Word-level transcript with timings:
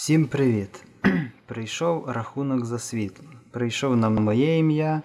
Всім 0.00 0.26
привіт! 0.26 0.84
Прийшов 1.46 2.04
рахунок 2.08 2.64
за 2.64 2.78
світло. 2.78 3.28
Прийшов 3.50 3.96
на 3.96 4.10
моє 4.10 4.58
ім'я. 4.58 5.02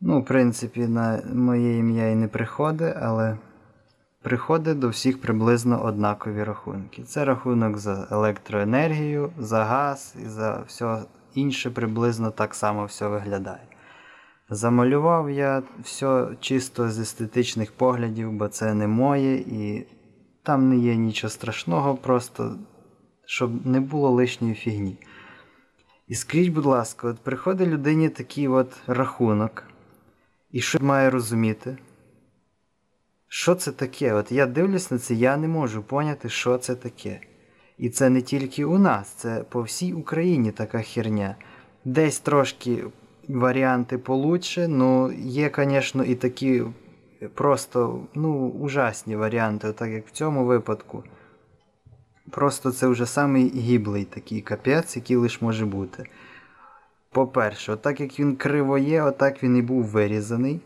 Ну, 0.00 0.20
в 0.20 0.24
принципі, 0.24 0.80
на 0.80 1.22
моє 1.34 1.78
ім'я 1.78 2.10
і 2.10 2.14
не 2.14 2.28
приходить, 2.28 2.94
але 3.00 3.38
приходить 4.22 4.78
до 4.78 4.88
всіх 4.88 5.20
приблизно 5.20 5.84
однакові 5.84 6.44
рахунки. 6.44 7.02
Це 7.02 7.24
рахунок 7.24 7.78
за 7.78 8.08
електроенергію, 8.10 9.30
за 9.38 9.64
газ 9.64 10.14
і 10.24 10.28
за 10.28 10.62
все 10.66 11.02
інше 11.34 11.70
приблизно 11.70 12.30
так 12.30 12.54
само 12.54 12.84
все 12.84 13.08
виглядає. 13.08 13.66
Замалював 14.50 15.30
я 15.30 15.62
все 15.82 16.28
чисто 16.40 16.90
з 16.90 16.98
естетичних 16.98 17.72
поглядів, 17.72 18.32
бо 18.32 18.48
це 18.48 18.74
не 18.74 18.86
моє 18.86 19.34
і 19.34 19.86
там 20.42 20.68
не 20.68 20.76
є 20.76 20.96
нічого 20.96 21.30
страшного, 21.30 21.94
просто 21.94 22.56
щоб 23.26 23.66
не 23.66 23.80
було 23.80 24.10
лишньої 24.10 24.54
фігні. 24.54 24.96
І 26.08 26.14
скажіть, 26.14 26.52
будь 26.52 26.66
ласка, 26.66 27.08
от 27.08 27.18
приходить 27.18 27.68
людині 27.68 28.08
такий 28.08 28.48
от 28.48 28.72
рахунок, 28.86 29.64
і 30.50 30.60
що 30.60 30.78
має 30.80 31.10
розуміти? 31.10 31.76
Що 33.28 33.54
це 33.54 33.72
таке? 33.72 34.12
От 34.12 34.32
я 34.32 34.46
дивлюсь 34.46 34.90
на 34.90 34.98
це, 34.98 35.14
я 35.14 35.36
не 35.36 35.48
можу 35.48 35.82
поняти, 35.82 36.28
що 36.28 36.58
це 36.58 36.74
таке. 36.74 37.20
І 37.78 37.90
це 37.90 38.10
не 38.10 38.22
тільки 38.22 38.64
у 38.64 38.78
нас, 38.78 39.08
це 39.08 39.44
по 39.48 39.62
всій 39.62 39.92
Україні 39.92 40.50
така 40.50 40.82
херня. 40.82 41.36
Десь 41.84 42.18
трошки 42.18 42.84
варіанти 43.28 43.98
получше, 43.98 44.68
ну 44.68 45.12
є, 45.12 45.50
звісно, 45.56 46.04
і 46.04 46.14
такі 46.14 46.62
просто 47.34 48.00
ну, 48.14 48.48
ужасні 48.48 49.16
варіанти, 49.16 49.72
так 49.72 49.90
як 49.90 50.06
в 50.06 50.10
цьому 50.10 50.44
випадку. 50.44 51.04
Просто 52.30 52.72
це 52.72 52.86
вже 52.86 53.06
самий 53.06 53.48
гіблий 53.48 54.04
такий 54.04 54.40
капець, 54.40 54.96
який 54.96 55.16
лише 55.16 55.38
може 55.44 55.66
бути. 55.66 56.04
По-перше, 57.10 57.72
отак 57.72 58.00
як 58.00 58.20
він 58.20 58.36
криво 58.36 58.78
є, 58.78 59.02
отак 59.02 59.42
він 59.42 59.56
і 59.56 59.62
був 59.62 59.84
вирізаний. 59.84 60.60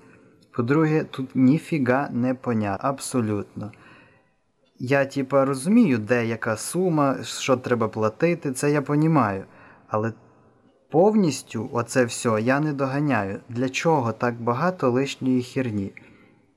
По-друге, 0.51 1.05
тут 1.05 1.37
ніфіга 1.37 2.09
не 2.13 2.35
понятно. 2.35 2.89
Абсолютно. 2.89 3.73
Я, 4.79 5.07
типа, 5.07 5.45
розумію, 5.45 5.99
де 5.99 6.27
яка 6.27 6.57
сума, 6.57 7.17
що 7.23 7.57
треба 7.57 7.89
платити, 7.89 8.53
це 8.53 8.71
я 8.71 8.83
понімаю. 8.83 9.45
Але 9.89 10.13
повністю 10.91 11.71
оце 11.73 12.05
все 12.05 12.41
я 12.41 12.61
не 12.61 12.73
доганяю. 12.73 13.41
Для 13.49 13.69
чого 13.69 14.13
так 14.13 14.41
багато 14.41 14.91
лишньої 14.91 15.43
херні? 15.43 15.93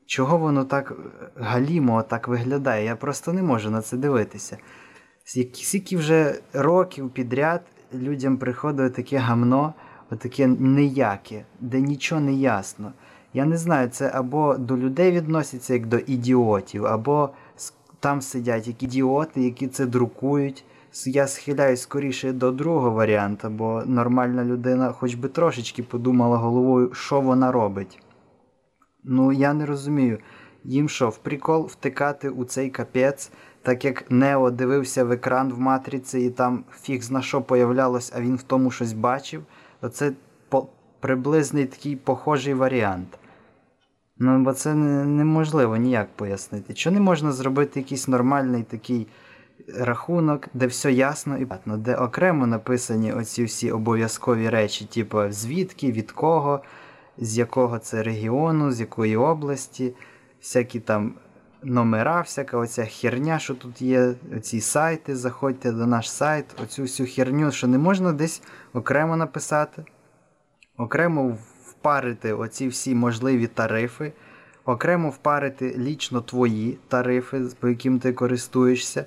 Чого 0.05 0.38
воно 0.38 0.65
так 0.65 0.93
галімо 1.36 2.03
так 2.03 2.27
виглядає? 2.27 2.86
Я 2.86 2.95
просто 2.95 3.33
не 3.33 3.43
можу 3.43 3.69
на 3.69 3.81
це 3.81 3.97
дивитися. 3.97 4.58
Скільки 5.23 5.97
вже 5.97 6.36
років 6.53 7.09
підряд 7.09 7.61
людям 7.94 8.38
приходить 8.38 8.94
таке 8.94 9.17
гамно, 9.17 9.73
отаке 10.11 10.47
неяке, 10.47 11.45
де 11.59 11.81
нічого 11.81 12.22
не 12.22 12.33
ясно. 12.33 12.94
Я 13.33 13.45
не 13.45 13.58
знаю, 13.58 13.89
це 13.89 14.11
або 14.14 14.58
до 14.58 14.77
людей 14.77 15.11
відноситься 15.11 15.73
як 15.73 15.86
до 15.86 15.97
ідіотів, 15.97 16.86
або 16.86 17.30
там 17.99 18.22
сидять 18.22 18.67
як 18.67 18.83
ідіоти, 18.83 19.42
які 19.42 19.67
це 19.67 19.86
друкують. 19.86 20.66
Я 21.05 21.27
схиляюсь 21.27 21.81
скоріше 21.81 22.33
до 22.33 22.52
другого 22.52 22.92
варіанту, 22.92 23.49
бо 23.49 23.83
нормальна 23.86 24.45
людина 24.45 24.92
хоч 24.92 25.16
би 25.16 25.30
трошечки 25.30 25.83
подумала 25.83 26.38
головою, 26.38 26.94
що 26.94 27.22
вона 27.22 27.52
робить. 27.52 27.99
Ну, 29.03 29.31
я 29.31 29.53
не 29.53 29.66
розумію. 29.66 30.17
Їм 30.64 30.89
що, 30.89 31.09
в 31.09 31.17
прикол 31.17 31.66
втикати 31.66 32.30
у 32.30 32.45
цей 32.45 32.69
капець, 32.69 33.31
так 33.62 33.86
як 33.86 34.12
Нео 34.12 34.52
дивився 34.52 35.04
в 35.04 35.11
екран 35.11 35.54
в 35.54 35.60
матриці 35.60 36.20
і 36.20 36.30
там 36.30 36.64
фіг 36.82 37.02
зна 37.02 37.22
що 37.22 37.42
появлялось, 37.42 38.14
а 38.16 38.22
він 38.22 38.36
в 38.36 38.44
тому 38.44 38.72
щось 38.72 38.94
бачив, 38.94 39.44
то 39.82 39.89
це 39.89 40.11
по 40.49 40.67
приблизний 40.99 41.66
такий 41.66 41.95
похожий 41.95 42.54
варіант. 42.54 43.17
Ну, 44.17 44.39
бо 44.39 44.54
це 44.54 44.73
неможливо 44.76 45.77
ніяк 45.77 46.08
пояснити. 46.16 46.76
Що 46.76 46.92
не 46.92 47.00
можна 47.00 47.32
зробити 47.32 47.80
якийсь 47.80 48.08
нормальний 48.08 48.64
такий 48.64 49.08
рахунок, 49.77 50.48
де 50.54 50.67
все 50.67 50.92
ясно 50.92 51.38
і 51.38 51.45
понятно, 51.45 51.77
де 51.77 51.95
окремо 51.95 52.48
написані 52.48 53.14
оці 53.14 53.44
всі 53.44 53.71
обов'язкові 53.71 54.50
речі, 54.50 54.86
типу 54.86 55.32
звідки, 55.32 55.92
від 55.92 56.11
кого, 56.11 56.61
з 57.17 57.38
якого 57.38 57.80
це 57.80 58.04
регіону, 58.04 58.71
з 58.71 58.80
якої 58.80 59.17
області, 59.17 59.94
всякі 60.42 60.80
там 60.80 61.14
номера, 61.64 62.22
всяка 62.22 62.58
оця 62.58 62.86
херня, 62.86 63.39
що 63.39 63.55
тут 63.55 63.82
є, 63.82 64.14
оці 64.38 64.61
сайти, 64.61 65.16
заходьте 65.16 65.72
до 65.72 65.88
наш 65.88 66.11
сайт, 66.11 66.45
оцю 66.64 66.82
всю 66.82 67.10
херню, 67.10 67.52
що 67.52 67.67
не 67.67 67.77
можна 67.77 68.14
десь 68.14 68.42
окремо 68.73 69.17
написати, 69.17 69.86
окремо 70.77 71.38
впарити 71.66 72.33
оці 72.33 72.67
всі 72.67 72.95
можливі 72.95 73.48
тарифи, 73.48 74.14
окремо 74.66 75.10
впарити 75.10 75.76
лічно 75.77 76.21
твої 76.21 76.77
тарифи, 76.88 77.42
по 77.60 77.70
яким 77.70 78.00
ти 78.00 78.14
користуєшся. 78.14 79.05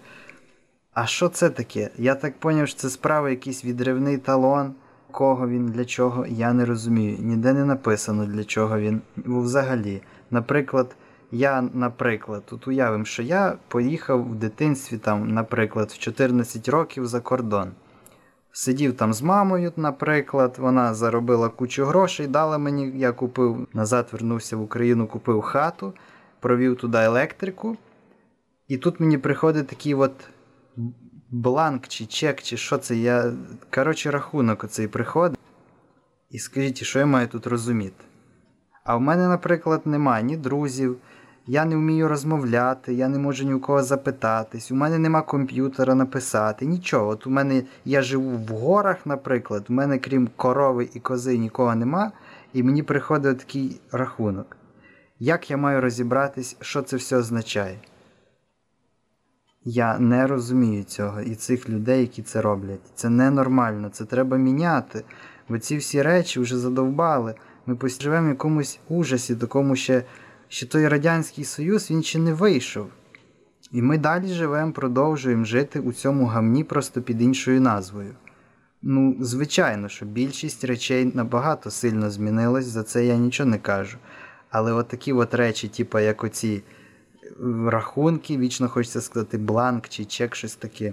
А 0.95 1.07
що 1.07 1.29
це 1.29 1.51
таке? 1.51 1.91
Я 1.99 2.15
так 2.15 2.35
зрозумів, 2.43 2.69
що 2.69 2.79
це 2.79 2.91
справа 2.91 3.31
якийсь 3.31 3.65
відривний 3.65 4.19
талон. 4.19 4.75
Кого 5.11 5.49
він, 5.49 5.67
для 5.67 5.85
чого, 5.85 6.27
я 6.27 6.53
не 6.53 6.65
розумію. 6.65 7.17
Ніде 7.21 7.53
не 7.53 7.65
написано, 7.65 8.27
для 8.27 8.45
чого 8.45 8.79
він 8.79 9.01
взагалі. 9.17 10.03
Наприклад, 10.31 10.97
я, 11.35 11.63
наприклад, 11.75 12.43
тут 12.47 12.69
уявимо, 12.69 13.05
що 13.05 13.23
я 13.23 13.57
поїхав 13.69 14.31
в 14.31 14.35
дитинстві, 14.35 14.99
там, 14.99 15.35
наприклад, 15.35 15.91
в 15.91 15.99
14 15.99 16.69
років 16.69 17.07
за 17.07 17.21
кордон. 17.21 17.71
Сидів 18.53 18.97
там 18.97 19.15
з 19.15 19.23
мамою, 19.23 19.73
наприклад, 19.77 20.57
вона 20.59 20.95
заробила 20.95 21.49
кучу 21.49 21.85
грошей, 21.85 22.27
дала 22.27 22.59
мені, 22.59 22.93
я 22.99 23.13
купив, 23.13 23.69
назад 23.73 24.09
вернувся 24.13 24.57
в 24.57 24.63
Україну, 24.63 25.07
купив 25.07 25.43
хату, 25.43 25.93
провів 26.41 26.77
туди 26.77 26.99
електрику. 26.99 27.77
І 28.69 28.77
тут 28.77 29.01
мені 29.01 29.19
приходить 29.19 29.67
такий 29.67 29.95
от 29.95 30.13
бланк 31.31 31.89
чи 31.89 32.07
чек, 32.07 32.43
чи 32.43 32.57
що 32.57 32.79
це. 32.79 32.97
я, 32.97 33.33
Коротше, 33.75 34.11
рахунок 34.11 34.65
оцей 34.65 34.89
приходить. 34.89 35.39
І 36.31 36.39
скажіть, 36.39 36.83
що 36.83 36.99
я 36.99 37.07
маю 37.07 37.29
тут 37.29 37.47
розуміти? 37.47 38.05
А 38.85 38.97
в 38.97 39.01
мене, 39.01 39.29
наприклад, 39.29 39.87
немає 39.87 40.23
ні 40.25 40.37
друзів, 40.37 40.97
я 41.47 41.65
не 41.65 41.77
вмію 41.77 42.09
розмовляти, 42.09 42.95
я 42.95 43.09
не 43.09 43.19
можу 43.19 43.45
ні 43.45 43.55
у 43.55 43.61
кого 43.61 43.83
запитатись, 43.83 44.71
у 44.71 44.75
мене 44.75 44.99
нема 44.99 45.23
комп'ютера 45.23 45.95
написати, 45.95 46.67
нічого. 46.67 47.09
От 47.09 47.27
у 47.27 47.31
мене 47.31 47.63
я 47.85 48.03
живу 48.03 48.31
в 48.31 48.49
горах, 48.49 49.07
наприклад, 49.07 49.67
у 49.69 49.73
мене 49.73 49.99
крім 49.99 50.29
корови 50.37 50.89
і 50.95 51.01
кози 51.01 51.39
нікого 51.39 51.75
нема, 51.75 52.13
і 52.53 52.63
мені 52.63 52.83
приходить 52.83 53.39
такий 53.39 53.81
рахунок. 53.93 54.57
Як 55.19 55.51
я 55.51 55.57
маю 55.57 55.81
розібратись, 55.81 56.57
що 56.61 56.83
це 56.83 56.97
все 56.97 57.17
означає? 57.17 57.79
Я 59.65 59.99
не 59.99 60.27
розумію 60.27 60.85
цього 60.85 61.21
і 61.21 61.35
цих 61.35 61.69
людей, 61.69 62.01
які 62.01 62.23
це 62.23 62.41
роблять. 62.41 62.81
Це 62.95 63.09
ненормально, 63.09 63.89
це 63.93 64.05
треба 64.05 64.37
міняти. 64.37 65.05
Бо 65.49 65.59
ці 65.59 65.77
всі 65.77 66.03
речі 66.03 66.41
вже 66.41 66.59
задовбали. 66.59 67.35
Ми 67.67 67.89
живемо 67.89 68.27
в 68.27 68.31
якомусь 68.31 68.79
ужасі, 68.89 69.37
такому 69.37 69.77
ще, 69.77 70.05
що 70.55 70.67
той 70.67 70.89
Радянський 70.89 71.45
Союз 71.45 71.91
він 71.91 72.03
ще 72.03 72.19
не 72.19 72.33
вийшов. 72.33 72.87
І 73.73 73.83
ми 73.83 73.99
далі 73.99 74.29
живемо, 74.29 74.73
продовжуємо 74.73 75.45
жити 75.45 75.81
у 75.81 75.93
цьому 75.93 76.27
гамні 76.27 76.65
просто 76.65 77.03
під 77.03 77.23
іншою 77.23 77.61
назвою. 77.61 78.15
Ну, 78.83 79.17
звичайно, 79.21 79.89
що 79.89 80.07
більшість 80.07 80.65
речей 80.65 81.13
набагато 81.15 81.71
сильно 81.71 82.11
змінилась, 82.11 82.67
за 82.67 82.83
це 82.83 83.07
я 83.07 83.17
нічого 83.17 83.51
не 83.51 83.59
кажу. 83.59 83.99
Але 84.51 84.73
от 84.73 84.89
такі 84.89 85.13
от 85.13 85.35
речі, 85.35 85.69
типу, 85.69 85.99
як 85.99 86.25
оці 86.25 86.63
рахунки, 87.67 88.39
вічно 88.39 88.69
хочеться 88.69 89.01
сказати 89.01 89.39
бланк 89.39 89.89
чи 89.89 90.05
чек, 90.05 90.35
щось 90.35 90.57
таке. 90.57 90.93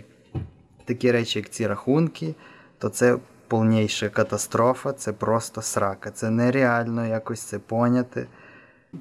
Такі 0.85 1.11
речі, 1.11 1.39
як 1.39 1.49
ці 1.49 1.67
рахунки, 1.67 2.35
то 2.77 2.89
це 2.89 3.17
повніша 3.47 4.09
катастрофа, 4.09 4.93
це 4.93 5.13
просто 5.13 5.61
срака. 5.61 6.11
Це 6.11 6.29
нереально 6.29 7.07
якось 7.07 7.41
це 7.41 7.59
поняти. 7.59 8.27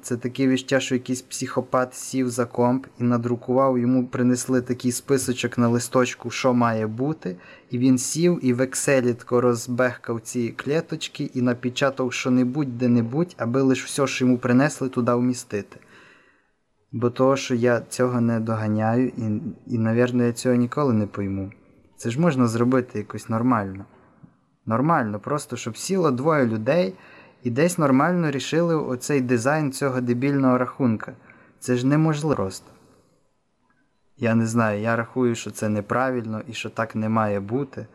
Це 0.01 0.17
таке 0.17 0.47
віща, 0.47 0.79
що 0.79 0.95
якийсь 0.95 1.21
психопат 1.21 1.95
сів 1.95 2.29
за 2.29 2.45
комп 2.45 2.87
і 2.99 3.03
надрукував, 3.03 3.79
йому 3.79 4.07
принесли 4.07 4.61
такий 4.61 4.91
списочок 4.91 5.57
на 5.57 5.67
листочку, 5.67 6.29
що 6.29 6.53
має 6.53 6.87
бути. 6.87 7.35
І 7.69 7.77
він 7.77 7.97
сів 7.97 8.39
і 8.45 8.53
в 8.53 8.61
Excel 8.61 9.13
тако 9.13 9.41
розбехкав 9.41 10.21
ці 10.21 10.49
клеточки 10.49 11.23
і 11.33 11.41
напечатав 11.41 12.13
що-небудь 12.13 12.77
де-небудь, 12.77 13.35
аби 13.37 13.61
лише 13.61 13.85
все, 13.85 14.07
що 14.07 14.25
йому 14.25 14.37
принесли, 14.37 14.89
туди 14.89 15.13
вмістити. 15.13 15.79
Бо 16.91 17.09
того, 17.09 17.35
що 17.35 17.55
я 17.55 17.81
цього 17.89 18.21
не 18.21 18.39
доганяю, 18.39 19.07
і, 19.07 19.41
і, 19.67 19.77
навірно, 19.77 20.23
я 20.23 20.33
цього 20.33 20.55
ніколи 20.55 20.93
не 20.93 21.07
пойму. 21.07 21.51
Це 21.97 22.09
ж 22.09 22.21
можна 22.21 22.47
зробити 22.47 22.99
якось 22.99 23.29
нормально. 23.29 23.85
Нормально, 24.65 25.19
просто 25.19 25.55
щоб 25.55 25.77
сіло 25.77 26.11
двоє 26.11 26.45
людей 26.45 26.93
і 27.43 27.49
десь 27.49 27.77
нормально 27.77 28.31
рішили 28.31 28.75
оцей 28.75 29.21
дизайн 29.21 29.71
цього 29.71 30.01
дебільного 30.01 30.57
рахунка. 30.57 31.13
Це 31.59 31.75
ж 31.75 31.87
неможливо 31.87 32.35
просто. 32.35 32.71
Я 34.17 34.35
не 34.35 34.47
знаю, 34.47 34.81
я 34.81 34.95
рахую, 34.95 35.35
що 35.35 35.51
це 35.51 35.69
неправильно 35.69 36.41
і 36.47 36.53
що 36.53 36.69
так 36.69 36.95
не 36.95 37.09
має 37.09 37.39
бути. 37.39 37.87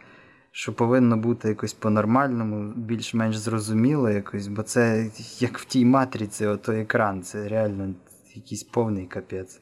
Що 0.52 0.72
повинно 0.72 1.16
бути 1.16 1.48
якось 1.48 1.72
по-нормальному, 1.74 2.72
більш-менш 2.76 3.36
зрозуміло 3.36 4.10
якось, 4.10 4.46
бо 4.46 4.62
це 4.62 5.10
як 5.38 5.58
в 5.58 5.64
тій 5.64 5.84
матриці, 5.84 6.46
ото 6.46 6.72
екран, 6.72 7.22
це 7.22 7.48
реально 7.48 7.94
якийсь 8.34 8.62
повний 8.62 9.06
капець. 9.06 9.60